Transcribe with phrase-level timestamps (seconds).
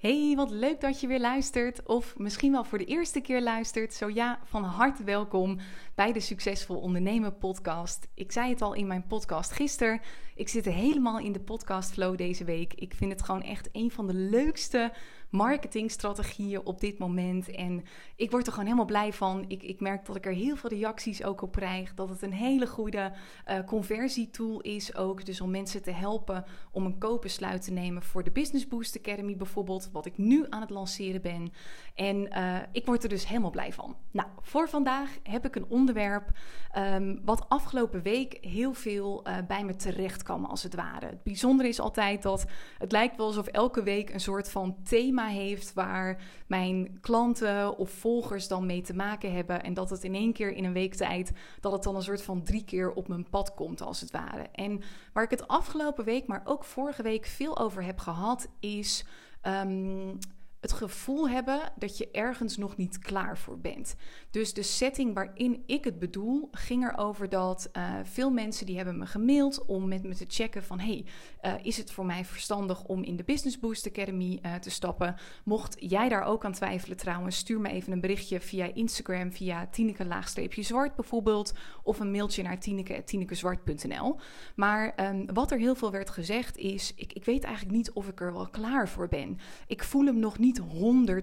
[0.00, 1.86] Hey, wat leuk dat je weer luistert.
[1.86, 3.94] Of misschien wel voor de eerste keer luistert.
[3.94, 5.58] Zo ja, van harte welkom
[5.94, 8.08] bij de Succesvol Ondernemen podcast.
[8.14, 10.00] Ik zei het al in mijn podcast gisteren.
[10.34, 12.74] Ik zit helemaal in de podcast flow deze week.
[12.74, 14.92] Ik vind het gewoon echt een van de leukste
[15.30, 17.50] marketingstrategieën op dit moment.
[17.50, 17.84] En
[18.16, 19.44] ik word er gewoon helemaal blij van.
[19.48, 21.94] Ik, ik merk dat ik er heel veel reacties ook op krijg.
[21.94, 23.12] Dat het een hele goede
[23.48, 25.24] uh, conversietool is ook.
[25.24, 29.36] Dus om mensen te helpen om een koopbesluit te nemen voor de Business Boost Academy
[29.36, 29.88] bijvoorbeeld.
[29.92, 31.52] Wat ik nu aan het lanceren ben.
[32.00, 33.96] En uh, ik word er dus helemaal blij van.
[34.10, 36.30] Nou, voor vandaag heb ik een onderwerp
[36.76, 41.06] um, wat afgelopen week heel veel uh, bij me terecht kwam als het ware.
[41.06, 42.46] Het bijzondere is altijd dat
[42.78, 47.90] het lijkt wel alsof elke week een soort van thema heeft waar mijn klanten of
[47.90, 49.62] volgers dan mee te maken hebben.
[49.62, 52.22] En dat het in één keer in een week tijd, dat het dan een soort
[52.22, 54.46] van drie keer op mijn pad komt als het ware.
[54.52, 54.80] En
[55.12, 59.04] waar ik het afgelopen week, maar ook vorige week veel over heb gehad, is.
[59.42, 60.18] Um,
[60.60, 63.94] het gevoel hebben dat je ergens nog niet klaar voor bent.
[64.30, 68.98] Dus de setting waarin ik het bedoel, ging erover dat uh, veel mensen die hebben
[68.98, 71.04] me gemaild om met me te checken van hey,
[71.42, 75.16] uh, is het voor mij verstandig om in de Business Boost Academy uh, te stappen?
[75.44, 79.66] Mocht jij daar ook aan twijfelen trouwens, stuur me even een berichtje via Instagram, via
[79.66, 84.16] Tineke-zwart bijvoorbeeld, of een mailtje naar tineke.tinekezwart.nl.
[84.54, 88.08] Maar um, wat er heel veel werd gezegd is, ik, ik weet eigenlijk niet of
[88.08, 89.38] ik er wel klaar voor ben.
[89.66, 91.20] Ik voel hem nog niet niet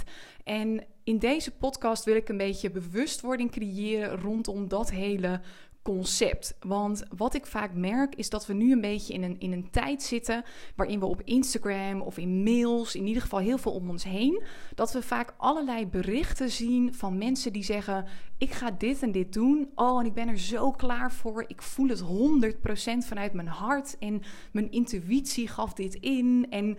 [0.00, 0.04] 100%.
[0.44, 5.40] En in deze podcast wil ik een beetje bewustwording creëren rondom dat hele
[5.82, 6.56] concept.
[6.60, 9.70] Want wat ik vaak merk is dat we nu een beetje in een, in een
[9.70, 10.44] tijd zitten
[10.76, 14.42] waarin we op Instagram of in mails, in ieder geval heel veel om ons heen,
[14.74, 18.04] dat we vaak allerlei berichten zien van mensen die zeggen:
[18.38, 19.70] Ik ga dit en dit doen.
[19.74, 21.44] Oh, en ik ben er zo klaar voor.
[21.46, 24.22] Ik voel het 100% vanuit mijn hart en
[24.52, 26.46] mijn intuïtie gaf dit in.
[26.50, 26.76] En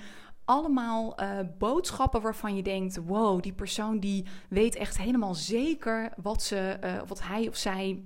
[0.51, 6.43] allemaal uh, boodschappen waarvan je denkt: wow, die persoon die weet echt helemaal zeker wat,
[6.43, 8.03] ze, uh, wat hij of zij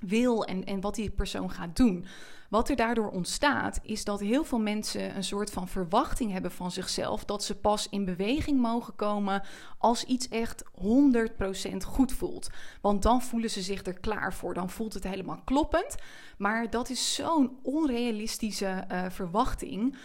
[0.00, 2.06] wil en, en wat die persoon gaat doen.
[2.50, 6.70] Wat er daardoor ontstaat, is dat heel veel mensen een soort van verwachting hebben van
[6.70, 9.42] zichzelf dat ze pas in beweging mogen komen
[9.78, 12.48] als iets echt 100% goed voelt.
[12.80, 15.94] Want dan voelen ze zich er klaar voor, dan voelt het helemaal kloppend.
[16.38, 19.96] Maar dat is zo'n onrealistische uh, verwachting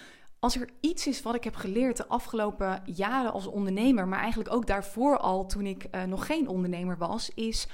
[0.46, 4.54] als er iets is wat ik heb geleerd de afgelopen jaren als ondernemer, maar eigenlijk
[4.54, 7.68] ook daarvoor al toen ik uh, nog geen ondernemer was, is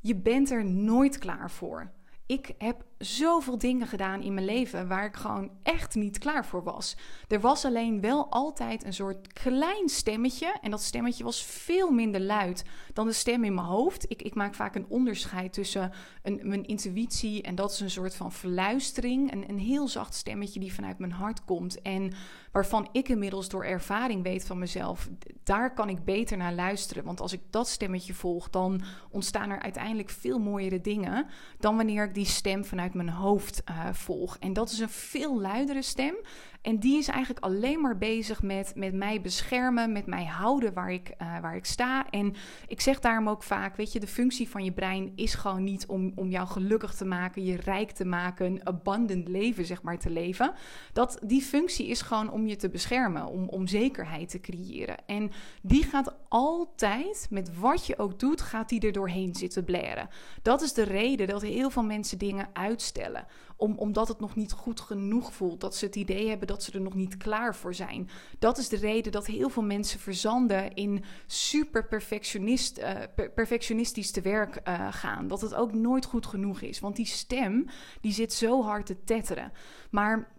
[0.00, 1.90] je bent er nooit klaar voor.
[2.26, 6.62] Ik heb zoveel dingen gedaan in mijn leven waar ik gewoon echt niet klaar voor
[6.62, 6.96] was.
[7.28, 10.56] Er was alleen wel altijd een soort klein stemmetje.
[10.60, 14.10] En dat stemmetje was veel minder luid dan de stem in mijn hoofd.
[14.10, 18.14] Ik, ik maak vaak een onderscheid tussen een, mijn intuïtie en dat is een soort
[18.14, 19.32] van verluistering.
[19.32, 21.82] Een, een heel zacht stemmetje die vanuit mijn hart komt.
[21.82, 22.12] En
[22.52, 25.08] waarvan ik inmiddels door ervaring weet van mezelf,
[25.42, 27.04] daar kan ik beter naar luisteren.
[27.04, 31.26] Want als ik dat stemmetje volg, dan ontstaan er uiteindelijk veel mooiere dingen
[31.58, 34.36] dan wanneer ik die stem vanuit mijn hoofd uh, volg.
[34.40, 36.14] En dat is een veel luidere stem.
[36.64, 40.92] En die is eigenlijk alleen maar bezig met, met mij beschermen, met mij houden waar
[40.92, 42.10] ik, uh, waar ik sta.
[42.10, 42.34] En
[42.66, 45.86] ik zeg daarom ook vaak, weet je, de functie van je brein is gewoon niet
[45.86, 49.98] om, om jou gelukkig te maken, je rijk te maken, een abundant leven, zeg maar,
[49.98, 50.52] te leven.
[50.92, 54.96] Dat, die functie is gewoon om je te beschermen, om, om zekerheid te creëren.
[55.06, 55.30] En
[55.62, 60.08] die gaat altijd, met wat je ook doet, gaat die er doorheen zitten blaren.
[60.42, 63.26] Dat is de reden dat heel veel mensen dingen uitstellen.
[63.56, 65.60] Om, omdat het nog niet goed genoeg voelt.
[65.60, 68.08] Dat ze het idee hebben dat ze er nog niet klaar voor zijn.
[68.38, 72.90] Dat is de reden dat heel veel mensen verzanden in super perfectionist, uh,
[73.34, 75.28] perfectionistisch te werk uh, gaan.
[75.28, 76.80] Dat het ook nooit goed genoeg is.
[76.80, 77.66] Want die stem,
[78.00, 79.52] die zit zo hard te tetteren.
[79.90, 80.32] Maar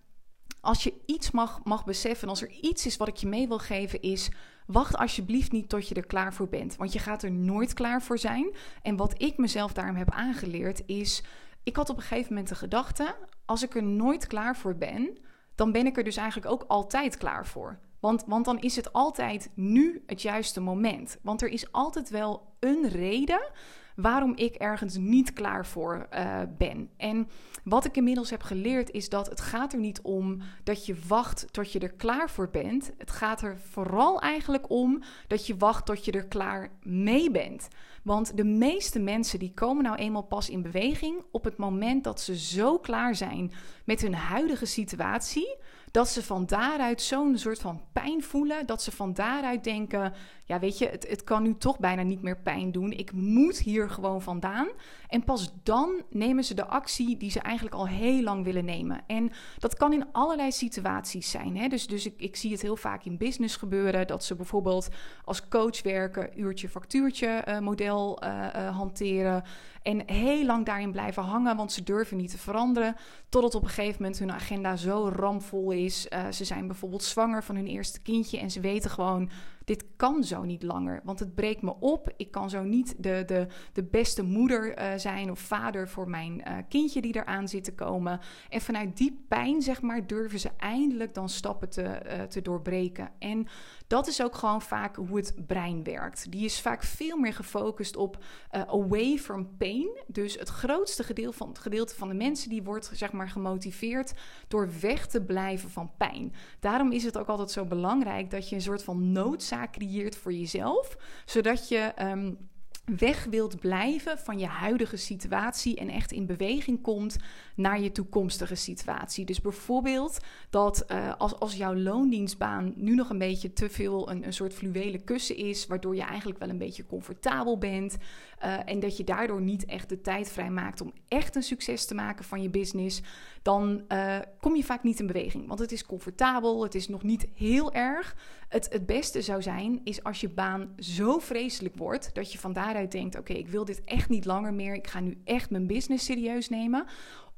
[0.61, 3.59] als je iets mag, mag beseffen, als er iets is wat ik je mee wil
[3.59, 4.29] geven, is.
[4.65, 6.75] Wacht alsjeblieft niet tot je er klaar voor bent.
[6.75, 8.55] Want je gaat er nooit klaar voor zijn.
[8.81, 11.23] En wat ik mezelf daarom heb aangeleerd is
[11.65, 13.15] ik had op een gegeven moment de gedachte:
[13.45, 15.17] als ik er nooit klaar voor ben,
[15.55, 17.79] dan ben ik er dus eigenlijk ook altijd klaar voor.
[17.99, 21.17] Want, want dan is het altijd nu het juiste moment.
[21.21, 23.51] Want er is altijd wel een reden
[23.95, 26.89] waarom ik ergens niet klaar voor uh, ben.
[26.97, 27.27] En
[27.63, 31.47] wat ik inmiddels heb geleerd is dat het gaat er niet om dat je wacht
[31.51, 32.91] tot je er klaar voor bent.
[32.97, 37.67] Het gaat er vooral eigenlijk om dat je wacht tot je er klaar mee bent.
[38.03, 42.21] Want de meeste mensen die komen nou eenmaal pas in beweging op het moment dat
[42.21, 43.51] ze zo klaar zijn
[43.85, 45.57] met hun huidige situatie
[45.95, 50.13] dat ze van daaruit zo'n soort van pijn voelen, dat ze van daaruit denken,
[50.45, 53.57] ja weet je, het, het kan nu toch bijna niet meer pijn doen, ik moet
[53.57, 54.67] hier gewoon vandaan.
[55.07, 59.03] En pas dan nemen ze de actie die ze eigenlijk al heel lang willen nemen.
[59.07, 61.57] En dat kan in allerlei situaties zijn.
[61.57, 61.67] Hè?
[61.67, 64.87] Dus, dus ik, ik zie het heel vaak in business gebeuren, dat ze bijvoorbeeld
[65.25, 69.43] als coach werken, uurtje factuurtje uh, model uh, uh, hanteren.
[69.85, 72.95] En heel lang daarin blijven hangen, want ze durven niet te veranderen.
[73.29, 76.07] Totdat op een gegeven moment hun agenda zo ramvol is.
[76.09, 79.29] Uh, ze zijn bijvoorbeeld zwanger van hun eerste kindje en ze weten gewoon
[79.65, 82.13] dit kan zo niet langer, want het breekt me op.
[82.17, 86.43] Ik kan zo niet de, de, de beste moeder uh, zijn of vader voor mijn
[86.47, 88.19] uh, kindje die eraan zit te komen.
[88.49, 93.11] En vanuit die pijn, zeg maar, durven ze eindelijk dan stappen te, uh, te doorbreken.
[93.19, 93.47] En
[93.87, 96.31] dat is ook gewoon vaak hoe het brein werkt.
[96.31, 99.89] Die is vaak veel meer gefocust op away from pain.
[100.07, 104.13] Dus het grootste gedeelte van, het gedeelte van de mensen die wordt zeg maar gemotiveerd
[104.47, 106.33] door weg te blijven van pijn.
[106.59, 110.33] Daarom is het ook altijd zo belangrijk dat je een soort van noodzaak creëert voor
[110.33, 112.37] jezelf, zodat je um,
[112.85, 117.17] weg wilt blijven van je huidige situatie en echt in beweging komt
[117.55, 119.25] naar je toekomstige situatie.
[119.25, 120.19] Dus bijvoorbeeld
[120.49, 124.53] dat uh, als, als jouw loondienstbaan nu nog een beetje te veel een, een soort
[124.53, 127.97] fluwelen kussen is, waardoor je eigenlijk wel een beetje comfortabel bent
[128.43, 131.85] uh, en dat je daardoor niet echt de tijd vrij maakt om echt een succes
[131.85, 133.01] te maken van je business,
[133.41, 135.47] dan uh, kom je vaak niet in beweging.
[135.47, 138.15] Want het is comfortabel, het is nog niet heel erg.
[138.55, 142.53] Het, het beste zou zijn, is als je baan zo vreselijk wordt dat je van
[142.53, 144.73] daaruit denkt: oké, ik wil dit echt niet langer meer.
[144.73, 146.85] Ik ga nu echt mijn business serieus nemen.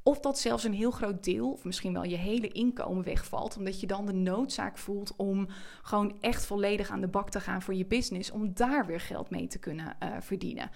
[0.04, 3.58] Of dat zelfs een heel groot deel, of misschien wel je hele inkomen wegvalt.
[3.58, 5.48] Omdat je dan de noodzaak voelt om
[5.82, 8.32] gewoon echt volledig aan de bak te gaan voor je business.
[8.32, 10.70] Om daar weer geld mee te kunnen uh, verdienen.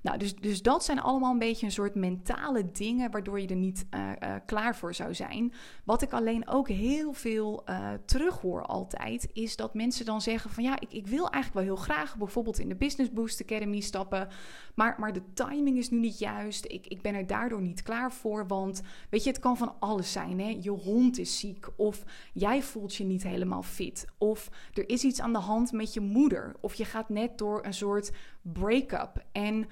[0.00, 3.56] Nou, dus, dus dat zijn allemaal een beetje een soort mentale dingen waardoor je er
[3.56, 5.52] niet uh, uh, klaar voor zou zijn.
[5.84, 10.64] Wat ik alleen ook heel veel uh, terughoor altijd, is dat mensen dan zeggen van
[10.64, 14.28] ja, ik, ik wil eigenlijk wel heel graag bijvoorbeeld in de Business Boost Academy stappen,
[14.74, 16.64] maar, maar de timing is nu niet juist.
[16.64, 20.12] Ik, ik ben er daardoor niet klaar voor, want weet je, het kan van alles
[20.12, 20.40] zijn.
[20.40, 20.58] Hè?
[20.60, 25.20] Je hond is ziek of jij voelt je niet helemaal fit of er is iets
[25.20, 28.12] aan de hand met je moeder of je gaat net door een soort
[28.42, 29.66] break-up en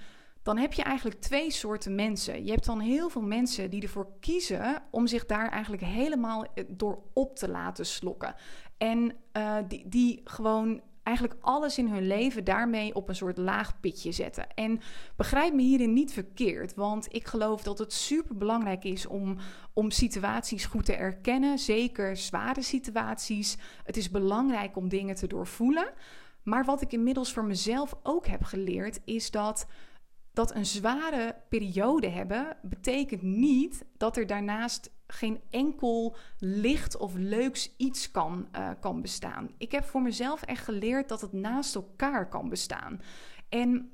[0.46, 2.44] dan heb je eigenlijk twee soorten mensen.
[2.44, 6.64] Je hebt dan heel veel mensen die ervoor kiezen om zich daar eigenlijk helemaal eh,
[6.68, 8.34] door op te laten slokken.
[8.78, 13.80] En uh, die, die gewoon eigenlijk alles in hun leven daarmee op een soort laag
[13.80, 14.54] pitje zetten.
[14.54, 14.80] En
[15.16, 19.36] begrijp me hierin niet verkeerd, want ik geloof dat het super belangrijk is om,
[19.72, 23.56] om situaties goed te erkennen, zeker zware situaties.
[23.84, 25.92] Het is belangrijk om dingen te doorvoelen.
[26.42, 29.66] Maar wat ik inmiddels voor mezelf ook heb geleerd, is dat
[30.36, 37.74] dat een zware periode hebben betekent niet dat er daarnaast geen enkel licht of leuks
[37.76, 39.50] iets kan, uh, kan bestaan.
[39.58, 43.00] Ik heb voor mezelf echt geleerd dat het naast elkaar kan bestaan.
[43.48, 43.90] En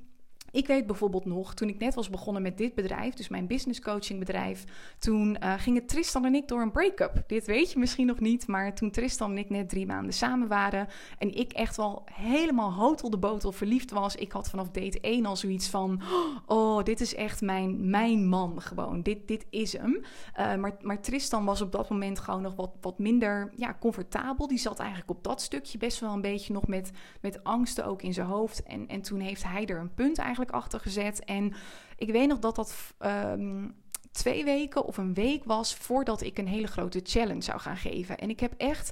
[0.53, 3.79] ik weet bijvoorbeeld nog, toen ik net was begonnen met dit bedrijf, dus mijn business
[3.79, 4.63] coaching bedrijf,
[4.99, 7.23] toen uh, gingen Tristan en ik door een break-up.
[7.27, 10.47] Dit weet je misschien nog niet, maar toen Tristan en ik net drie maanden samen
[10.47, 14.99] waren en ik echt wel helemaal hotel de botel verliefd was, ik had vanaf date
[15.01, 16.01] 1 al zoiets van,
[16.45, 20.01] oh, dit is echt mijn, mijn man gewoon, dit, dit is hem.
[20.39, 24.47] Uh, maar, maar Tristan was op dat moment gewoon nog wat, wat minder ja, comfortabel.
[24.47, 26.91] Die zat eigenlijk op dat stukje best wel een beetje nog met,
[27.21, 28.63] met angsten ook in zijn hoofd.
[28.63, 31.23] En, en toen heeft hij er een punt eigenlijk achter gezet.
[31.25, 31.53] En
[31.97, 33.75] ik weet nog dat dat um,
[34.13, 38.17] twee weken of een week was voordat ik een hele grote challenge zou gaan geven.
[38.17, 38.91] En ik heb echt,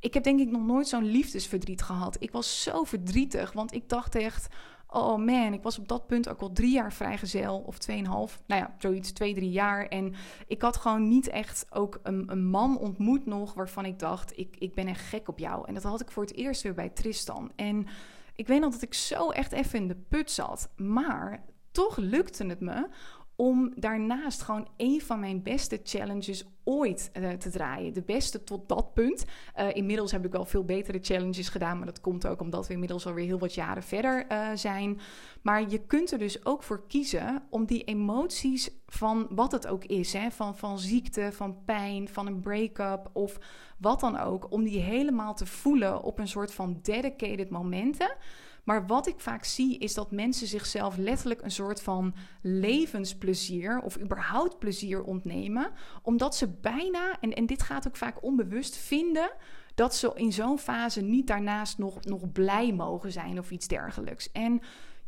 [0.00, 2.16] ik heb denk ik nog nooit zo'n liefdesverdriet gehad.
[2.18, 4.48] Ik was zo verdrietig, want ik dacht echt.
[4.94, 7.58] Oh man, ik was op dat punt ook al drie jaar vrijgezel.
[7.58, 9.86] Of tweeënhalf, nou ja, zoiets, twee, drie jaar.
[9.86, 10.14] En
[10.46, 13.54] ik had gewoon niet echt ook een, een, man ontmoet nog...
[13.54, 15.66] waarvan ik dacht, ik, ik ben echt gek op jou.
[15.66, 17.50] En dat had ik voor het eerst weer bij Tristan.
[17.56, 17.86] En
[18.34, 20.72] ik weet nog dat ik zo echt even in de put zat.
[20.76, 22.88] Maar toch lukte het me
[23.36, 27.92] om daarnaast gewoon een van mijn beste challenges ooit uh, te draaien.
[27.92, 29.24] De beste tot dat punt.
[29.58, 32.72] Uh, inmiddels heb ik wel veel betere challenges gedaan, maar dat komt ook omdat we
[32.72, 35.00] inmiddels alweer heel wat jaren verder uh, zijn.
[35.42, 39.84] Maar je kunt er dus ook voor kiezen om die emoties van wat het ook
[39.84, 43.38] is, hè, van, van ziekte, van pijn, van een break-up of
[43.78, 48.16] wat dan ook, om die helemaal te voelen op een soort van dedicated momenten.
[48.64, 53.98] Maar wat ik vaak zie is dat mensen zichzelf letterlijk een soort van levensplezier of
[53.98, 55.70] überhaupt plezier ontnemen,
[56.02, 59.32] omdat ze bijna, en, en dit gaat ook vaak onbewust, vinden
[59.74, 64.32] dat ze in zo'n fase niet daarnaast nog, nog blij mogen zijn of iets dergelijks.
[64.32, 64.60] En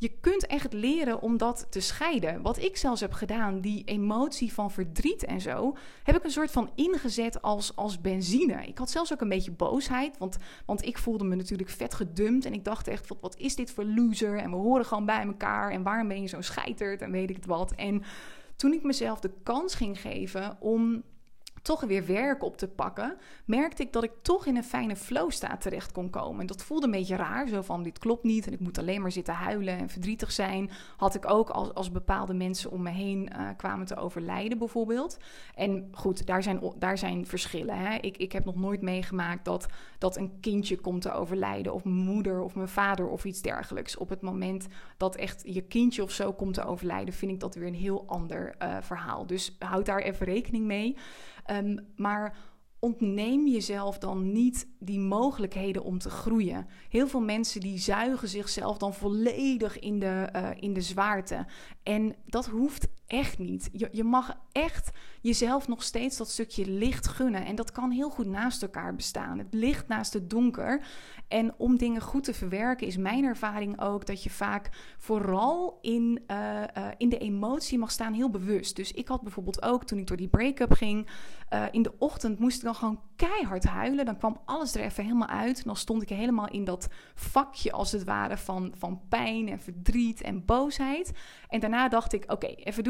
[0.04, 2.42] je kunt echt leren om dat te scheiden.
[2.42, 6.50] Wat ik zelfs heb gedaan, die emotie van verdriet en zo, heb ik een soort
[6.50, 8.66] van ingezet als, als benzine.
[8.66, 12.44] Ik had zelfs ook een beetje boosheid, want, want ik voelde me natuurlijk vet gedumpt.
[12.44, 14.38] En ik dacht echt, wat, wat is dit voor loser?
[14.38, 15.70] En we horen gewoon bij elkaar.
[15.70, 17.02] En waarom ben je zo scheiterd?
[17.02, 17.72] En weet ik het wat.
[17.74, 18.02] En
[18.56, 21.02] toen ik mezelf de kans ging geven om
[21.64, 25.30] toch weer werk op te pakken, merkte ik dat ik toch in een fijne flow
[25.30, 26.40] staat terecht kon komen.
[26.40, 29.02] En dat voelde een beetje raar, zo van dit klopt niet en ik moet alleen
[29.02, 30.70] maar zitten huilen en verdrietig zijn.
[30.96, 35.16] Had ik ook als, als bepaalde mensen om me heen uh, kwamen te overlijden bijvoorbeeld.
[35.54, 37.78] En goed, daar zijn, daar zijn verschillen.
[37.78, 37.96] Hè?
[37.96, 39.66] Ik, ik heb nog nooit meegemaakt dat,
[39.98, 43.96] dat een kindje komt te overlijden of mijn moeder of mijn vader of iets dergelijks.
[43.96, 44.66] Op het moment
[44.96, 48.04] dat echt je kindje of zo komt te overlijden, vind ik dat weer een heel
[48.06, 49.26] ander uh, verhaal.
[49.26, 50.96] Dus houd daar even rekening mee.
[51.50, 52.36] Um, maar
[52.78, 56.66] ontneem jezelf dan niet die mogelijkheden om te groeien.
[56.88, 61.46] Heel veel mensen die zuigen zichzelf dan volledig in de, uh, in de zwaarte.
[61.82, 63.68] En dat hoeft echt niet.
[63.72, 67.44] Je, je mag echt jezelf nog steeds dat stukje licht gunnen.
[67.46, 69.38] En dat kan heel goed naast elkaar bestaan.
[69.38, 70.86] Het licht naast het donker.
[71.28, 76.22] En om dingen goed te verwerken is mijn ervaring ook dat je vaak vooral in,
[76.30, 78.76] uh, uh, in de emotie mag staan, heel bewust.
[78.76, 81.08] Dus ik had bijvoorbeeld ook toen ik door die break-up ging,
[81.52, 84.04] uh, in de ochtend moest ik dan gewoon keihard huilen.
[84.04, 85.58] Dan kwam alles er even helemaal uit.
[85.58, 89.60] En dan stond ik helemaal in dat vakje als het ware van, van pijn en
[89.60, 91.12] verdriet en boosheid.
[91.48, 92.84] En daarna dacht ik, oké, even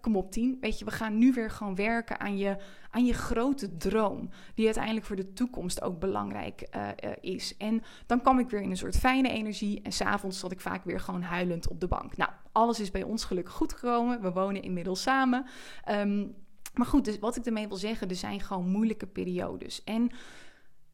[0.00, 0.58] kom op tien.
[0.60, 2.56] Weet je, we gaan nu weer gewoon werken aan je,
[2.90, 4.30] aan je grote droom.
[4.54, 7.56] Die uiteindelijk voor de toekomst ook belangrijk uh, uh, is.
[7.56, 9.82] En dan kwam ik weer in een soort fijne energie.
[9.82, 12.16] En s'avonds zat ik vaak weer gewoon huilend op de bank.
[12.16, 14.20] Nou, alles is bij ons gelukkig goed gekomen.
[14.20, 15.46] We wonen inmiddels samen.
[15.90, 16.34] Um,
[16.74, 19.84] maar goed, dus wat ik ermee wil zeggen, er zijn gewoon moeilijke periodes.
[19.84, 20.10] En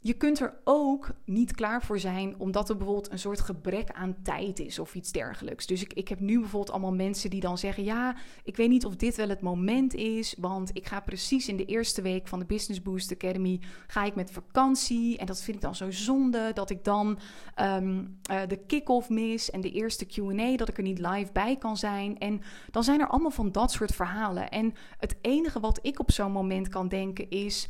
[0.05, 4.17] je kunt er ook niet klaar voor zijn, omdat er bijvoorbeeld een soort gebrek aan
[4.23, 5.67] tijd is of iets dergelijks.
[5.67, 8.85] Dus ik, ik heb nu bijvoorbeeld allemaal mensen die dan zeggen: Ja, ik weet niet
[8.85, 12.39] of dit wel het moment is, want ik ga precies in de eerste week van
[12.39, 15.19] de Business Boost Academy ga ik met vakantie.
[15.19, 17.19] En dat vind ik dan zo zonde dat ik dan
[17.61, 21.57] um, uh, de kick-off mis en de eerste QA, dat ik er niet live bij
[21.57, 22.19] kan zijn.
[22.19, 24.51] En dan zijn er allemaal van dat soort verhalen.
[24.51, 27.69] En het enige wat ik op zo'n moment kan denken is: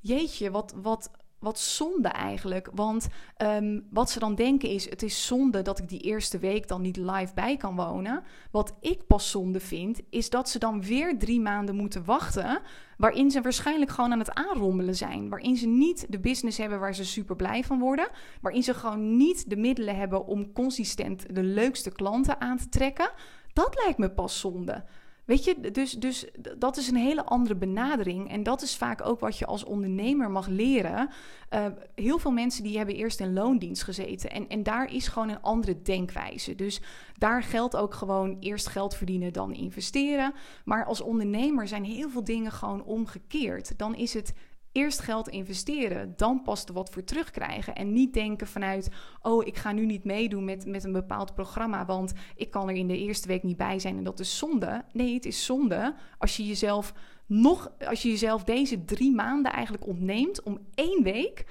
[0.00, 0.74] Jeetje, wat.
[0.82, 2.70] wat wat zonde eigenlijk.
[2.74, 3.08] Want
[3.42, 6.82] um, wat ze dan denken is: het is zonde dat ik die eerste week dan
[6.82, 8.22] niet live bij kan wonen.
[8.50, 12.60] Wat ik pas zonde vind, is dat ze dan weer drie maanden moeten wachten.
[12.96, 15.28] Waarin ze waarschijnlijk gewoon aan het aanrommelen zijn.
[15.28, 18.08] Waarin ze niet de business hebben waar ze super blij van worden.
[18.40, 23.10] Waarin ze gewoon niet de middelen hebben om consistent de leukste klanten aan te trekken.
[23.52, 24.84] Dat lijkt me pas zonde.
[25.28, 26.26] Weet je, dus, dus
[26.58, 28.30] dat is een hele andere benadering.
[28.30, 31.08] En dat is vaak ook wat je als ondernemer mag leren.
[31.54, 34.30] Uh, heel veel mensen die hebben eerst in loondienst gezeten.
[34.30, 36.54] En, en daar is gewoon een andere denkwijze.
[36.54, 36.80] Dus
[37.18, 40.34] daar geldt ook gewoon eerst geld verdienen, dan investeren.
[40.64, 43.78] Maar als ondernemer zijn heel veel dingen gewoon omgekeerd.
[43.78, 44.34] Dan is het
[44.78, 47.74] Eerst geld investeren, dan pas er wat voor terugkrijgen.
[47.74, 48.90] En niet denken vanuit,
[49.22, 52.74] oh, ik ga nu niet meedoen met, met een bepaald programma, want ik kan er
[52.74, 54.84] in de eerste week niet bij zijn en dat is zonde.
[54.92, 56.94] Nee, het is zonde als je jezelf
[57.26, 61.44] nog, als je jezelf deze drie maanden eigenlijk ontneemt om één week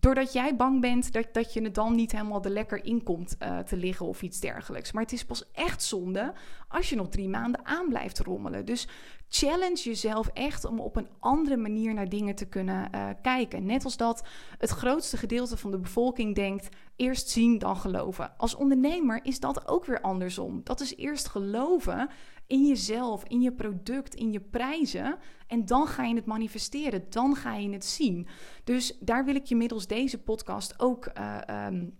[0.00, 3.36] Doordat jij bang bent dat, dat je het dan niet helemaal er lekker in komt
[3.42, 4.92] uh, te liggen of iets dergelijks.
[4.92, 6.32] Maar het is pas echt zonde
[6.68, 8.64] als je nog drie maanden aan blijft rommelen.
[8.64, 8.88] Dus
[9.28, 13.66] challenge jezelf echt om op een andere manier naar dingen te kunnen uh, kijken.
[13.66, 14.26] Net als dat
[14.58, 18.32] het grootste gedeelte van de bevolking denkt: eerst zien, dan geloven.
[18.36, 20.60] Als ondernemer is dat ook weer andersom.
[20.64, 22.08] Dat is eerst geloven
[22.46, 25.18] in jezelf, in je product, in je prijzen.
[25.46, 28.26] En dan ga je het manifesteren, dan ga je het zien.
[28.64, 31.94] Dus daar wil ik je middels deze podcast ook uh, um,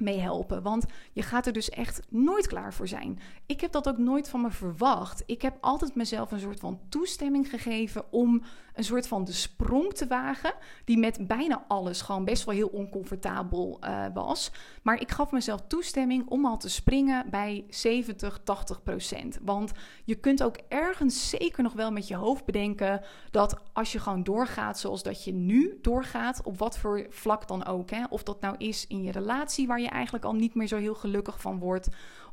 [0.00, 0.62] mee helpen.
[0.62, 3.18] Want je gaat er dus echt nooit klaar voor zijn.
[3.46, 5.22] Ik heb dat ook nooit van me verwacht.
[5.26, 8.42] Ik heb altijd mezelf een soort van toestemming gegeven om
[8.80, 10.54] een soort van de sprong te wagen.
[10.84, 14.50] Die met bijna alles gewoon best wel heel oncomfortabel uh, was.
[14.82, 19.38] Maar ik gaf mezelf toestemming om al te springen bij 70, 80 procent.
[19.42, 19.72] Want
[20.04, 24.22] je kunt ook ergens zeker nog wel met je hoofd bedenken dat als je gewoon
[24.22, 27.90] doorgaat zoals dat je nu doorgaat, op wat voor vlak dan ook.
[27.90, 28.04] Hè?
[28.10, 30.94] Of dat nou is in je relatie waar je eigenlijk al niet meer zo heel
[30.94, 31.88] gelukkig van wordt.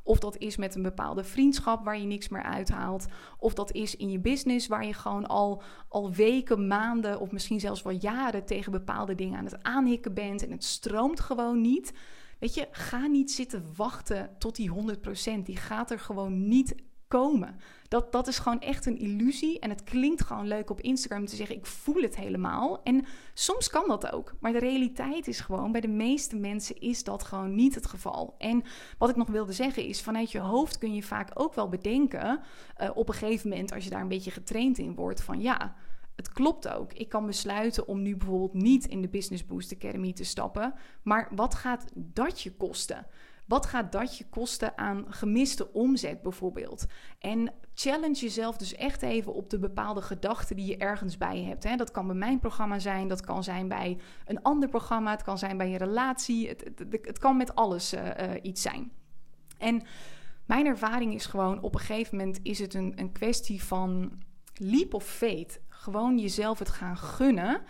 [0.08, 3.06] Of dat is met een bepaalde vriendschap waar je niks meer uithaalt.
[3.40, 7.60] Of dat is in je business waar je gewoon al, al weken, maanden of misschien
[7.60, 10.44] zelfs wel jaren tegen bepaalde dingen aan het aanhikken bent.
[10.44, 11.94] En het stroomt gewoon niet.
[12.40, 15.44] Weet je, ga niet zitten wachten tot die 100%.
[15.44, 16.76] Die gaat er gewoon niet
[17.08, 17.56] komen.
[17.88, 19.60] Dat, dat is gewoon echt een illusie.
[19.60, 22.84] En het klinkt gewoon leuk op Instagram te zeggen: ik voel het helemaal.
[22.84, 24.36] En soms kan dat ook.
[24.40, 28.36] Maar de realiteit is gewoon: bij de meeste mensen is dat gewoon niet het geval.
[28.38, 28.64] En
[28.98, 32.40] wat ik nog wilde zeggen is: vanuit je hoofd kun je vaak ook wel bedenken.
[32.82, 35.76] Uh, op een gegeven moment, als je daar een beetje getraind in wordt, van ja
[36.18, 36.94] het klopt ook.
[36.94, 40.74] Ik kan besluiten om nu bijvoorbeeld niet in de Business Boost Academy te stappen.
[41.02, 43.06] Maar wat gaat dat je kosten?
[43.48, 46.86] Wat gaat dat je kosten aan gemiste omzet bijvoorbeeld?
[47.20, 51.64] En challenge jezelf dus echt even op de bepaalde gedachten die je ergens bij hebt.
[51.64, 51.76] Hè.
[51.76, 55.38] Dat kan bij mijn programma zijn, dat kan zijn bij een ander programma, het kan
[55.38, 56.48] zijn bij je relatie.
[56.48, 58.92] Het, het, kan met alles uh, uh, iets zijn.
[59.58, 59.84] En
[60.46, 64.12] mijn ervaring is gewoon, op een gegeven moment is het een, een kwestie van
[64.54, 67.62] leap of fate gewoon jezelf het gaan gunnen.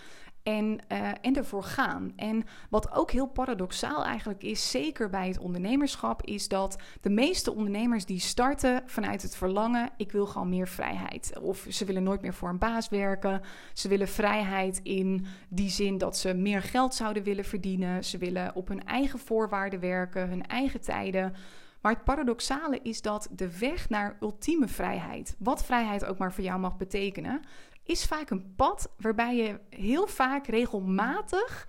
[0.48, 2.12] En, uh, en ervoor gaan.
[2.16, 7.54] En wat ook heel paradoxaal eigenlijk is, zeker bij het ondernemerschap, is dat de meeste
[7.54, 11.40] ondernemers die starten vanuit het verlangen: ik wil gewoon meer vrijheid.
[11.42, 13.42] Of ze willen nooit meer voor een baas werken.
[13.74, 18.04] Ze willen vrijheid in die zin dat ze meer geld zouden willen verdienen.
[18.04, 21.34] Ze willen op hun eigen voorwaarden werken, hun eigen tijden.
[21.82, 26.44] Maar het paradoxale is dat de weg naar ultieme vrijheid, wat vrijheid ook maar voor
[26.44, 27.42] jou mag betekenen,
[27.88, 31.68] is vaak een pad waarbij je heel vaak regelmatig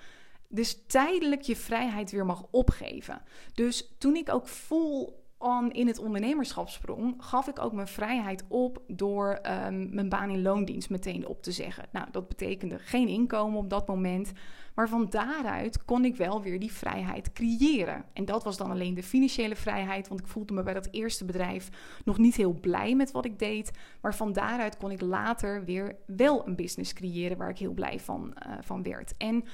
[0.48, 3.22] dus tijdelijk je vrijheid weer mag opgeven.
[3.54, 5.17] Dus toen ik ook vol
[5.68, 10.42] in het ondernemerschap sprong, gaf ik ook mijn vrijheid op door ehm, mijn baan in
[10.42, 11.88] loondienst meteen op te zeggen.
[11.92, 14.32] Nou, dat betekende geen inkomen op dat moment.
[14.74, 18.04] Maar van daaruit kon ik wel weer die vrijheid creëren.
[18.12, 21.24] En dat was dan alleen de financiële vrijheid, want ik voelde me bij dat eerste
[21.24, 21.68] bedrijf
[22.04, 23.70] nog niet heel blij met wat ik deed.
[24.00, 28.00] Maar van daaruit kon ik later weer wel een business creëren waar ik heel blij
[28.00, 29.16] van, uh, van werd.
[29.16, 29.44] En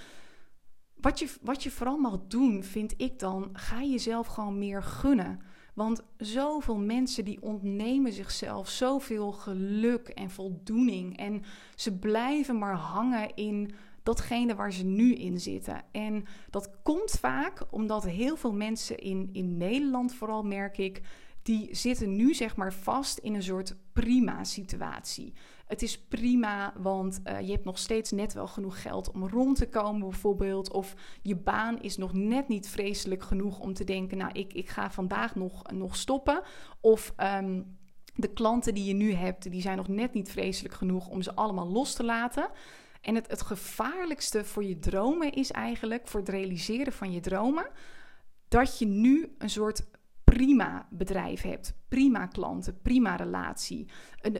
[0.95, 5.41] wat je, wat je vooral mag doen, vind ik dan, ga jezelf gewoon meer gunnen.
[5.75, 11.17] Want zoveel mensen die ontnemen zichzelf zoveel geluk en voldoening.
[11.19, 11.43] En
[11.75, 15.83] ze blijven maar hangen in datgene waar ze nu in zitten.
[15.93, 21.01] En dat komt vaak omdat heel veel mensen in, in Nederland, vooral merk ik,
[21.43, 25.33] die zitten nu zeg maar vast in een soort prima situatie.
[25.67, 29.57] Het is prima, want uh, je hebt nog steeds net wel genoeg geld om rond
[29.57, 30.73] te komen, bijvoorbeeld.
[30.73, 34.69] Of je baan is nog net niet vreselijk genoeg om te denken: Nou, ik, ik
[34.69, 36.43] ga vandaag nog, nog stoppen.
[36.81, 37.15] Of.
[37.17, 37.77] Um,
[38.17, 41.35] de klanten die je nu hebt, die zijn nog net niet vreselijk genoeg om ze
[41.35, 42.51] allemaal los te laten.
[43.01, 47.67] En het, het gevaarlijkste voor je dromen is eigenlijk, voor het realiseren van je dromen,
[48.49, 49.87] dat je nu een soort
[50.25, 53.87] prima bedrijf hebt, prima klanten, prima relatie.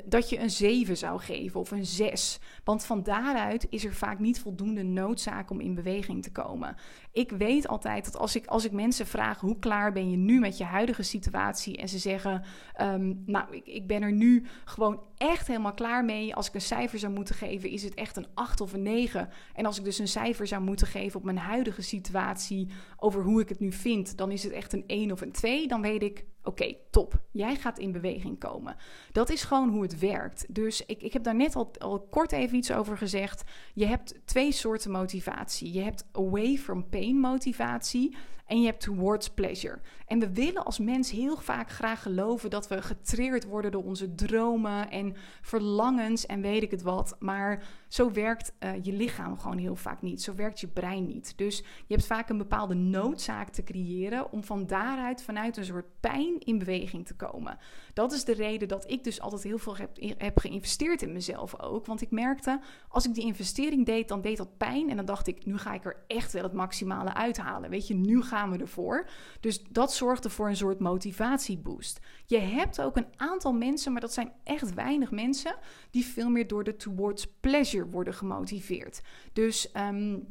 [0.05, 2.39] Dat je een 7 zou geven of een 6.
[2.65, 6.77] Want van daaruit is er vaak niet voldoende noodzaak om in beweging te komen.
[7.13, 10.39] Ik weet altijd dat als ik, als ik mensen vraag hoe klaar ben je nu
[10.39, 12.43] met je huidige situatie en ze zeggen,
[12.81, 16.35] um, nou ik, ik ben er nu gewoon echt helemaal klaar mee.
[16.35, 19.29] Als ik een cijfer zou moeten geven, is het echt een 8 of een 9.
[19.55, 23.41] En als ik dus een cijfer zou moeten geven op mijn huidige situatie over hoe
[23.41, 25.69] ik het nu vind, dan is het echt een 1 of een 2.
[25.69, 27.21] Dan weet ik, Oké, top.
[27.31, 28.77] Jij gaat in beweging komen.
[29.13, 30.55] Dat is gewoon hoe het werkt.
[30.55, 33.43] Dus ik, ik heb daar net al, al kort even iets over gezegd.
[33.75, 35.73] Je hebt twee soorten motivatie.
[35.73, 39.79] Je hebt away from pain motivatie en je hebt towards pleasure.
[40.07, 44.15] En we willen als mens heel vaak graag geloven dat we getreerd worden door onze
[44.15, 47.17] dromen en verlangens en weet ik het wat.
[47.19, 47.63] Maar
[47.95, 50.23] zo werkt uh, je lichaam gewoon heel vaak niet.
[50.23, 51.33] Zo werkt je brein niet.
[51.37, 56.01] Dus je hebt vaak een bepaalde noodzaak te creëren om van daaruit vanuit een soort
[56.01, 57.59] pijn in beweging te komen.
[57.93, 61.61] Dat is de reden dat ik dus altijd heel veel heb, heb geïnvesteerd in mezelf
[61.61, 61.87] ook.
[61.87, 64.91] Want ik merkte, als ik die investering deed, dan deed dat pijn.
[64.91, 67.71] En dan dacht ik, nu ga ik er echt wel het maximale uithalen.
[67.71, 69.09] Weet je, nu gaan we ervoor.
[69.41, 72.01] Dus dat zorgde voor een soort motivatieboost.
[72.27, 75.57] Je hebt ook een aantal mensen, maar dat zijn echt weinig mensen,
[75.91, 79.01] die veel meer door de towards pleasure worden gemotiveerd.
[79.33, 79.71] Dus.
[79.77, 80.27] Um,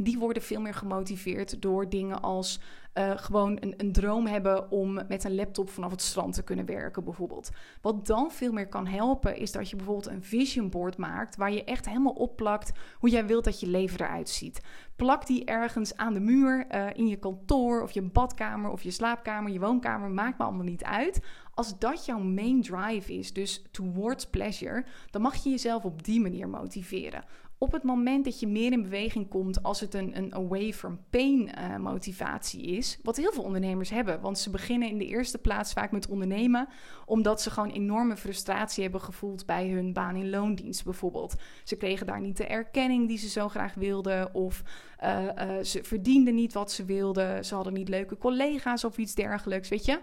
[0.00, 2.60] die worden veel meer gemotiveerd door dingen als
[2.98, 6.64] uh, gewoon een, een, droom hebben om met een laptop vanaf het strand te kunnen
[6.64, 7.50] werken, bijvoorbeeld.
[7.80, 11.52] Wat dan veel meer kan helpen, is dat je bijvoorbeeld een vision board maakt waar
[11.52, 14.60] je echt helemaal opplakt hoe jij wilt dat je leven eruit ziet.
[14.96, 18.90] Plak die ergens aan de muur, uh, in je kantoor of je badkamer of je
[18.90, 21.20] slaapkamer, je woonkamer, maakt me allemaal niet uit.
[21.58, 26.20] Als dat jouw main drive is, dus towards pleasure, dan mag je jezelf op die
[26.20, 27.24] manier motiveren
[27.58, 31.00] op het moment dat je meer in beweging komt als het een, een away from
[31.10, 35.38] pain uh, motivatie is, wat heel veel ondernemers hebben, want ze beginnen in de eerste
[35.38, 36.68] plaats vaak met ondernemen
[37.06, 41.34] omdat ze gewoon enorme frustratie hebben gevoeld bij hun baan in loondienst bijvoorbeeld.
[41.64, 44.62] Ze kregen daar niet de erkenning die ze zo graag wilden of
[45.02, 49.14] uh, uh, ze verdienden niet wat ze wilden, ze hadden niet leuke collega's of iets
[49.14, 50.00] dergelijks, weet je.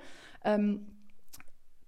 [0.47, 0.94] Um,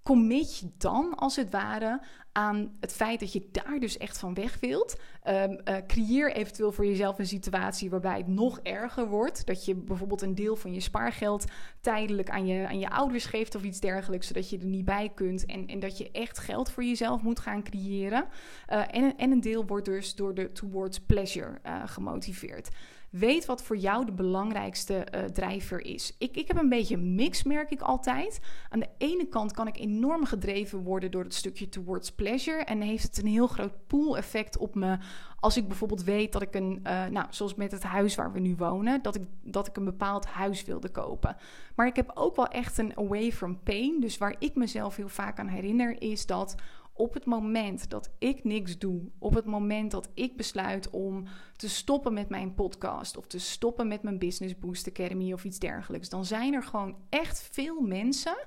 [0.08, 4.34] commit je dan als het ware aan het feit dat je daar dus echt van
[4.34, 5.00] weg wilt.
[5.28, 9.46] Um, creëer eventueel voor jezelf een situatie waarbij het nog erger wordt.
[9.46, 11.46] Dat je bijvoorbeeld een deel van je spaargeld
[11.82, 15.12] tijdelijk aan je, aan je ouders geeft of iets dergelijks, zodat je er niet bij
[15.16, 15.46] kunt.
[15.46, 18.26] En, en dat je echt geld voor jezelf moet gaan creëren.
[18.70, 22.70] Uh, en, en een deel wordt dus door de towards pleasure uh, gemotiveerd.
[23.10, 26.16] Weet wat voor jou de belangrijkste uh, drijver is.
[26.18, 28.40] Ik, ik heb een beetje een mix, merk ik altijd.
[28.70, 32.64] Aan de ene kant kan ik enorm gedreven worden door het stukje towards pleasure.
[32.64, 34.98] En heeft het een heel groot pool-effect op me.
[35.40, 38.40] Als ik bijvoorbeeld weet dat ik een, uh, nou, zoals met het huis waar we
[38.40, 41.36] nu wonen, dat ik, dat ik een bepaald huis wilde kopen.
[41.76, 44.00] Maar ik heb ook wel echt een away from pain.
[44.00, 46.56] Dus waar ik mezelf heel vaak aan herinner, is dat
[46.98, 51.24] op het moment dat ik niks doe, op het moment dat ik besluit om
[51.56, 55.60] te stoppen met mijn podcast of te stoppen met mijn Business Boost Academy of iets
[55.60, 58.38] dergelijks, dan zijn er gewoon echt veel mensen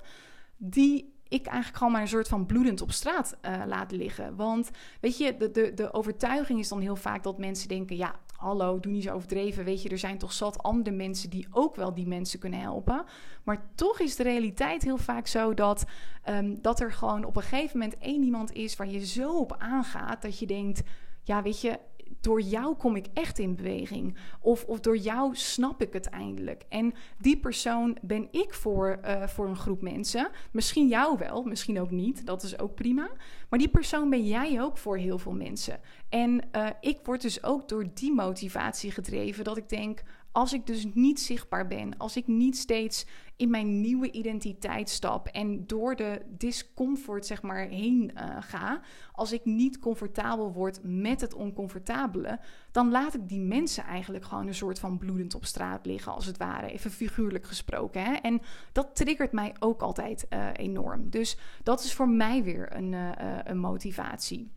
[0.57, 4.35] die ik eigenlijk gewoon maar een soort van bloedend op straat uh, laat liggen.
[4.35, 4.69] Want
[5.01, 8.79] weet je, de, de, de overtuiging is dan heel vaak dat mensen denken: ja, hallo,
[8.79, 9.63] doe niet zo overdreven.
[9.63, 13.05] Weet je, er zijn toch zat andere mensen die ook wel die mensen kunnen helpen.
[13.43, 15.85] Maar toch is de realiteit heel vaak zo dat,
[16.29, 19.55] um, dat er gewoon op een gegeven moment één iemand is waar je zo op
[19.57, 20.81] aangaat dat je denkt:
[21.23, 21.79] ja, weet je,
[22.21, 24.17] door jou kom ik echt in beweging.
[24.41, 26.63] Of, of door jou snap ik het eindelijk.
[26.69, 30.29] En die persoon ben ik voor, uh, voor een groep mensen.
[30.51, 32.25] Misschien jou wel, misschien ook niet.
[32.25, 33.09] Dat is ook prima.
[33.49, 35.79] Maar die persoon ben jij ook voor heel veel mensen.
[36.09, 40.65] En uh, ik word dus ook door die motivatie gedreven dat ik denk als ik
[40.65, 45.95] dus niet zichtbaar ben, als ik niet steeds in mijn nieuwe identiteit stap en door
[45.95, 52.39] de discomfort zeg maar heen uh, ga, als ik niet comfortabel word met het oncomfortabele,
[52.71, 56.25] dan laat ik die mensen eigenlijk gewoon een soort van bloedend op straat liggen, als
[56.25, 58.03] het ware, even figuurlijk gesproken.
[58.03, 58.13] Hè?
[58.13, 58.41] En
[58.71, 61.09] dat triggert mij ook altijd uh, enorm.
[61.09, 63.09] Dus dat is voor mij weer een, uh,
[63.43, 64.51] een motivatie.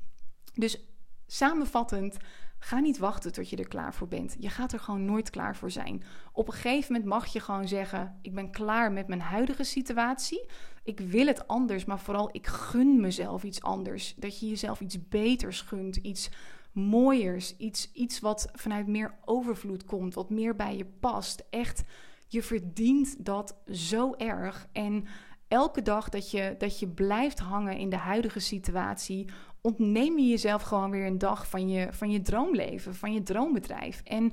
[0.54, 0.84] Dus
[1.26, 2.16] samenvattend
[2.64, 4.36] Ga niet wachten tot je er klaar voor bent.
[4.38, 6.02] Je gaat er gewoon nooit klaar voor zijn.
[6.32, 10.46] Op een gegeven moment mag je gewoon zeggen: Ik ben klaar met mijn huidige situatie.
[10.84, 14.14] Ik wil het anders, maar vooral ik gun mezelf iets anders.
[14.16, 16.30] Dat je jezelf iets beters gunt, iets
[16.72, 21.44] mooiers, iets, iets wat vanuit meer overvloed komt, wat meer bij je past.
[21.50, 21.82] Echt,
[22.26, 24.66] je verdient dat zo erg.
[24.72, 25.06] En
[25.48, 29.28] elke dag dat je, dat je blijft hangen in de huidige situatie,
[29.66, 34.00] ontneem je jezelf gewoon weer een dag van je, van je droomleven, van je droombedrijf.
[34.04, 34.32] En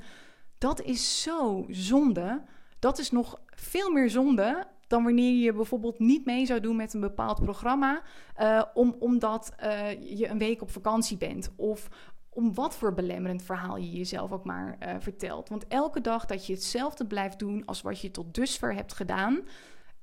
[0.58, 2.44] dat is zo zonde.
[2.80, 6.94] Dat is nog veel meer zonde dan wanneer je bijvoorbeeld niet mee zou doen met
[6.94, 8.02] een bepaald programma,
[8.40, 11.52] uh, om, omdat uh, je een week op vakantie bent.
[11.56, 11.90] Of
[12.30, 15.50] om wat voor belemmerend verhaal je jezelf ook maar uh, vertelt.
[15.50, 19.40] Want elke dag dat je hetzelfde blijft doen als wat je tot dusver hebt gedaan,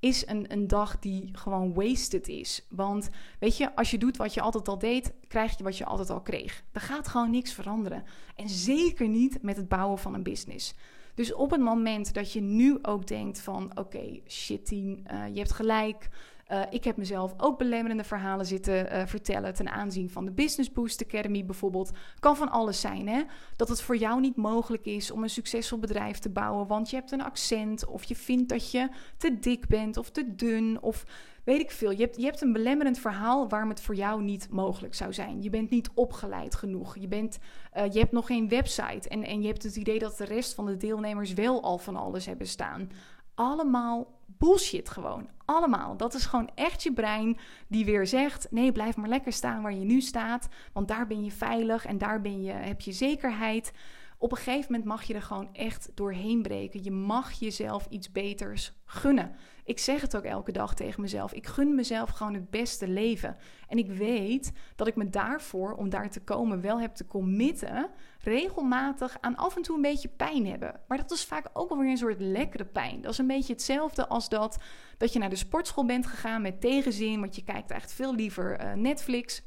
[0.00, 2.66] is een, een dag die gewoon wasted is.
[2.70, 5.84] Want weet je, als je doet wat je altijd al deed, krijg je wat je
[5.84, 6.64] altijd al kreeg.
[6.72, 8.04] Er gaat gewoon niks veranderen.
[8.36, 10.74] En zeker niet met het bouwen van een business.
[11.14, 13.78] Dus op het moment dat je nu ook denkt van...
[13.78, 16.08] oké, shit team, uh, je hebt gelijk...
[16.52, 20.72] Uh, ik heb mezelf ook belemmerende verhalen zitten uh, vertellen ten aanzien van de Business
[20.72, 21.90] Boost Academy bijvoorbeeld.
[22.18, 23.22] Kan van alles zijn, hè?
[23.56, 26.96] Dat het voor jou niet mogelijk is om een succesvol bedrijf te bouwen, want je
[26.96, 31.04] hebt een accent of je vindt dat je te dik bent of te dun of
[31.44, 31.90] weet ik veel.
[31.90, 35.42] Je hebt, je hebt een belemmerend verhaal waarom het voor jou niet mogelijk zou zijn.
[35.42, 36.98] Je bent niet opgeleid genoeg.
[36.98, 37.38] Je, bent,
[37.76, 40.54] uh, je hebt nog geen website en, en je hebt het idee dat de rest
[40.54, 42.90] van de deelnemers wel al van alles hebben staan.
[43.34, 45.28] Allemaal bullshit gewoon.
[45.44, 45.96] Allemaal.
[45.96, 47.38] Dat is gewoon echt je brein
[47.68, 51.24] die weer zegt: nee, blijf maar lekker staan waar je nu staat, want daar ben
[51.24, 53.72] je veilig en daar ben je, heb je zekerheid.
[54.20, 56.84] Op een gegeven moment mag je er gewoon echt doorheen breken.
[56.84, 59.36] Je mag jezelf iets beters gunnen.
[59.64, 61.32] Ik zeg het ook elke dag tegen mezelf.
[61.32, 63.36] Ik gun mezelf gewoon het beste leven.
[63.68, 67.90] En ik weet dat ik me daarvoor, om daar te komen, wel heb te committen.
[68.18, 70.80] Regelmatig aan af en toe een beetje pijn hebben.
[70.88, 73.00] Maar dat is vaak ook alweer een soort lekkere pijn.
[73.00, 74.58] Dat is een beetje hetzelfde als dat,
[74.96, 77.20] dat je naar de sportschool bent gegaan met tegenzin.
[77.20, 79.42] Want je kijkt echt veel liever uh, Netflix.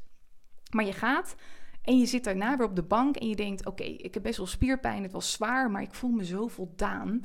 [0.70, 1.34] Maar je gaat
[1.82, 4.36] en je zit daarna weer op de bank en je denkt: Oké, ik heb best
[4.36, 7.24] wel spierpijn, het was zwaar, maar ik voel me zo voldaan.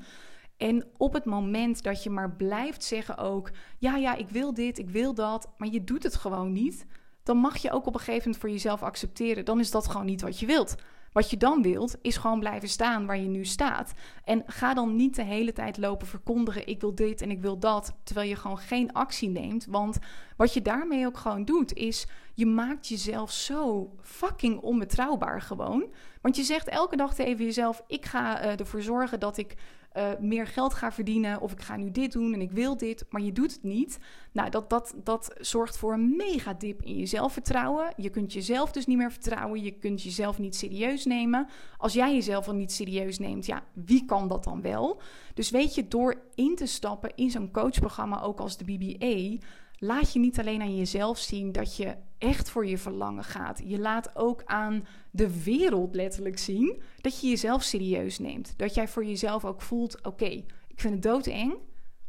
[0.58, 4.78] En op het moment dat je maar blijft zeggen ook: Ja, ja, ik wil dit,
[4.78, 6.86] ik wil dat, maar je doet het gewoon niet,
[7.24, 10.06] dan mag je ook op een gegeven moment voor jezelf accepteren: dan is dat gewoon
[10.06, 10.76] niet wat je wilt.
[11.18, 13.94] Wat je dan wilt, is gewoon blijven staan waar je nu staat.
[14.24, 17.60] En ga dan niet de hele tijd lopen verkondigen: ik wil dit en ik wil
[17.60, 19.66] dat, terwijl je gewoon geen actie neemt.
[19.66, 19.98] Want
[20.36, 25.86] wat je daarmee ook gewoon doet, is je maakt jezelf zo fucking onbetrouwbaar gewoon.
[26.22, 29.56] Want je zegt elke dag tegen jezelf: ik ga uh, ervoor zorgen dat ik
[29.98, 31.42] eh, meer geld ga verdienen.
[31.42, 34.00] Of ik ga nu dit doen en ik wil dit, maar je doet het niet.
[34.32, 37.94] Nou, dat, dat, dat zorgt voor een mega dip in je zelfvertrouwen.
[37.96, 39.64] Je kunt jezelf dus niet meer vertrouwen.
[39.64, 41.48] Je kunt jezelf niet serieus nemen.
[41.78, 45.02] Als jij jezelf al niet serieus neemt, ja, wie kan dat dan wel?
[45.34, 49.46] Dus weet je, door in te stappen in zo'n coachprogramma, ook als de BBA
[49.78, 53.62] laat je niet alleen aan jezelf zien dat je echt voor je verlangen gaat.
[53.66, 58.54] Je laat ook aan de wereld letterlijk zien dat je jezelf serieus neemt.
[58.58, 61.58] Dat jij voor jezelf ook voelt: oké, ik vind het doodeng,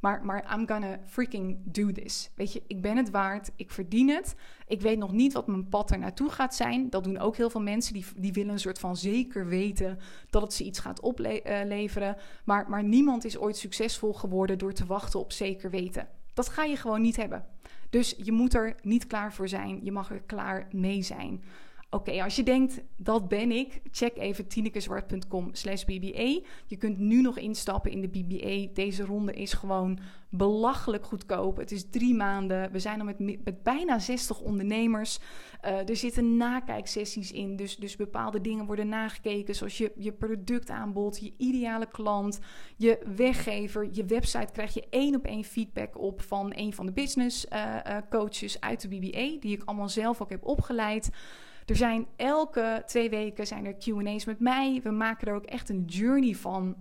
[0.01, 2.31] maar, maar I'm gonna freaking do this.
[2.35, 4.35] Weet je, ik ben het waard, ik verdien het.
[4.67, 6.91] Ik weet nog niet wat mijn pad er naartoe gaat zijn.
[6.91, 9.99] Dat doen ook heel veel mensen, die, die willen een soort van zeker weten
[10.31, 12.17] dat het ze iets gaat opleveren.
[12.45, 16.09] maar, maar niemand is ooit succesvol geworden door te wachten op zeker weten.
[16.35, 17.45] Dat ga je gewoon niet hebben.
[17.91, 19.85] Dus je moet er niet klaar voor zijn.
[19.85, 21.43] Je mag er klaar mee zijn.
[21.91, 26.41] Oké, als je denkt, dat ben ik, check even tinekeswart.com slash BBA.
[26.67, 28.75] Je kunt nu nog instappen in de BBA.
[28.75, 29.99] Deze ronde is gewoon
[30.31, 31.57] belachelijk goedkoop.
[31.57, 32.73] Het is drie maanden.
[32.73, 35.19] We zijn al met, bijna 60 ondernemers.
[35.65, 37.57] Uh, er zitten nakijksessies in.
[37.57, 39.55] Dus, dus bepaalde dingen worden nagekeken.
[39.55, 42.41] Zoals je, je productaanbod, je ideale klant,
[42.77, 43.89] je weggever.
[43.93, 47.77] Je website krijg je één op één feedback op van een van de business uh,
[47.87, 49.41] uh, coaches uit de BBA.
[49.41, 51.11] Die ik allemaal zelf ook heb opgeleid.
[51.69, 54.81] Er zijn elke twee weken zijn er QA's met mij.
[54.83, 56.77] We maken er ook echt een journey van.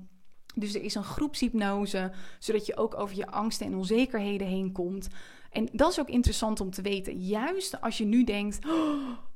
[0.56, 5.08] Dus er is een groepshypnose, zodat je ook over je angsten en onzekerheden heen komt.
[5.52, 7.20] En dat is ook interessant om te weten.
[7.20, 8.60] Juist als je nu denkt.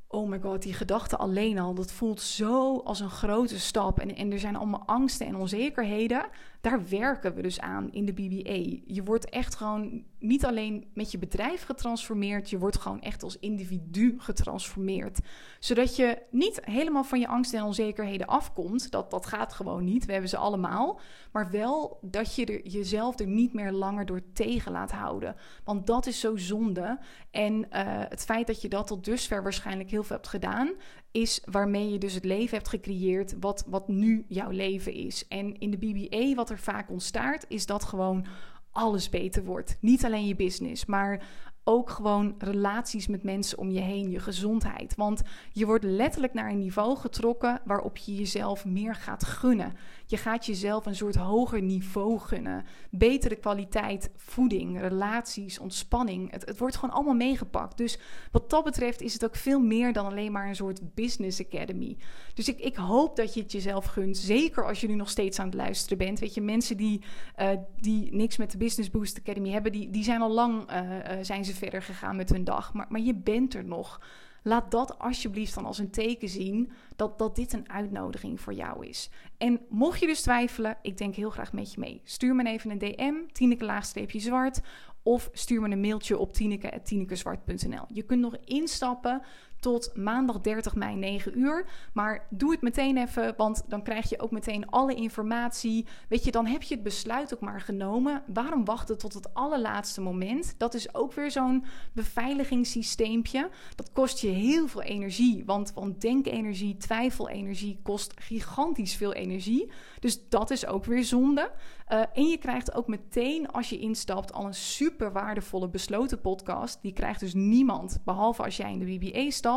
[0.07, 3.99] Oh my god, die gedachte alleen al, dat voelt zo als een grote stap.
[3.99, 6.25] En er zijn allemaal angsten en onzekerheden.
[6.61, 8.79] Daar werken we dus aan in de BBA.
[8.85, 13.39] Je wordt echt gewoon niet alleen met je bedrijf getransformeerd, je wordt gewoon echt als
[13.39, 15.19] individu getransformeerd.
[15.59, 18.91] Zodat je niet helemaal van je angsten en onzekerheden afkomt.
[18.91, 20.05] Dat, dat gaat gewoon niet.
[20.05, 20.99] We hebben ze allemaal.
[21.31, 25.35] Maar wel dat je er, jezelf er niet meer langer door tegen laat houden.
[25.63, 26.99] Want dat is zo zonde.
[27.31, 27.65] En uh,
[28.09, 30.71] het feit dat je dat tot dusver waarschijnlijk heel veel hebt gedaan,
[31.11, 35.27] is waarmee je dus het leven hebt gecreëerd wat, wat nu jouw leven is.
[35.27, 38.25] En in de BBA, wat er vaak ontstaat, is dat gewoon
[38.71, 39.77] alles beter wordt.
[39.79, 41.23] Niet alleen je business, maar
[41.63, 44.95] ook gewoon relaties met mensen om je heen, je gezondheid.
[44.95, 45.21] Want
[45.51, 49.73] je wordt letterlijk naar een niveau getrokken waarop je jezelf meer gaat gunnen.
[50.11, 52.65] Je gaat jezelf een soort hoger niveau gunnen.
[52.89, 56.31] Betere kwaliteit, voeding, relaties, ontspanning.
[56.31, 57.77] Het, het wordt gewoon allemaal meegepakt.
[57.77, 57.99] Dus
[58.31, 61.97] wat dat betreft is het ook veel meer dan alleen maar een soort business academy.
[62.33, 64.17] Dus ik, ik hoop dat je het jezelf gunt.
[64.17, 66.19] Zeker als je nu nog steeds aan het luisteren bent.
[66.19, 67.01] Weet je, mensen die,
[67.39, 70.77] uh, die niks met de Business Boost Academy hebben, die, die zijn al lang uh,
[70.77, 72.73] uh, zijn ze verder gegaan met hun dag.
[72.73, 73.99] Maar, maar je bent er nog.
[74.41, 78.87] Laat dat alsjeblieft dan als een teken zien dat, dat dit een uitnodiging voor jou
[78.87, 79.09] is.
[79.37, 82.01] En mocht je dus twijfelen, ik denk heel graag met je mee.
[82.03, 84.61] Stuur me even een DM, Tineke laagstreepje zwart.
[85.03, 87.85] Of stuur me een mailtje op tineke.tinekezwart.nl.
[87.87, 89.21] Je kunt nog instappen
[89.61, 91.65] tot maandag 30 mei 9 uur.
[91.93, 95.85] Maar doe het meteen even, want dan krijg je ook meteen alle informatie.
[96.09, 98.23] Weet je, dan heb je het besluit ook maar genomen.
[98.33, 100.55] Waarom wachten tot het allerlaatste moment?
[100.57, 103.49] Dat is ook weer zo'n beveiligingssysteempje.
[103.75, 109.71] Dat kost je heel veel energie, want, want denkenergie, twijfelenergie kost gigantisch veel energie.
[109.99, 111.51] Dus dat is ook weer zonde.
[111.89, 116.81] Uh, en je krijgt ook meteen als je instapt al een super waardevolle besloten podcast.
[116.81, 119.50] Die krijgt dus niemand, behalve als jij in de BBA stapt.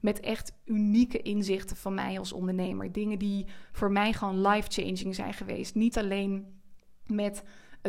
[0.00, 2.92] Met echt unieke inzichten van mij als ondernemer.
[2.92, 5.74] Dingen die voor mij gewoon life-changing zijn geweest.
[5.74, 6.60] Niet alleen
[7.06, 7.42] met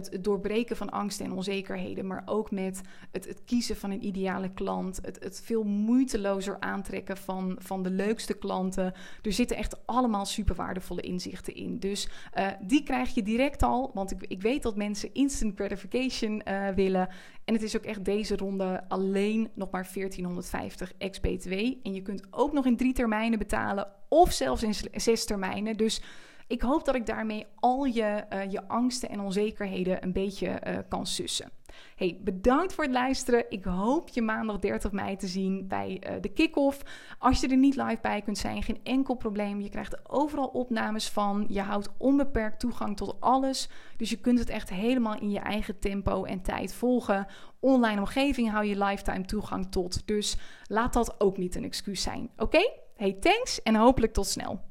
[0.07, 2.81] het, doorbreken van angsten en onzekerheden, maar ook met
[3.11, 7.89] het, het kiezen van een ideale klant, het, het, veel moeitelozer aantrekken van, van de
[7.89, 8.93] leukste klanten.
[9.21, 11.79] Er zitten echt allemaal super waardevolle inzichten in.
[11.79, 16.41] Dus uh, die krijg je direct al, want ik, ik weet dat mensen instant gratification
[16.47, 17.09] uh, willen.
[17.45, 21.51] En het is ook echt deze ronde alleen nog maar 1450 ex-BTW.
[21.83, 25.77] En je kunt ook nog in drie termijnen betalen of zelfs in zes termijnen.
[25.77, 26.01] Dus
[26.49, 30.77] ik hoop dat ik daarmee al je, uh, je angsten en onzekerheden een beetje uh,
[30.87, 31.51] kan sussen.
[31.95, 33.45] Hey, bedankt voor het luisteren.
[33.49, 36.81] Ik hoop je maandag 30 mei te zien bij uh, de kick-off.
[37.19, 39.61] Als je er niet live bij kunt zijn, geen enkel probleem.
[39.61, 41.45] Je krijgt er overal opnames van.
[41.49, 43.69] Je houdt onbeperkt toegang tot alles.
[43.97, 47.27] Dus je kunt het echt helemaal in je eigen tempo en tijd volgen.
[47.59, 50.07] Online omgeving hou je lifetime toegang tot.
[50.07, 52.29] Dus laat dat ook niet een excuus zijn.
[52.37, 52.71] Oké?
[52.95, 54.68] Hey, thanks en hopelijk tot snel.